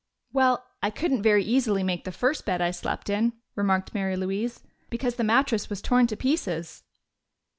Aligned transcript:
"Well, 0.33 0.65
I 0.81 0.89
couldn't 0.89 1.21
very 1.21 1.43
easily 1.43 1.83
make 1.83 2.05
the 2.05 2.11
first 2.11 2.43
bed 2.43 2.59
I 2.59 2.71
slept 2.71 3.07
in," 3.07 3.33
remarked 3.53 3.93
Mary 3.93 4.17
Louise. 4.17 4.61
"Because 4.89 5.13
the 5.13 5.23
mattress 5.23 5.69
was 5.69 5.79
torn 5.79 6.07
to 6.07 6.17
pieces." 6.17 6.81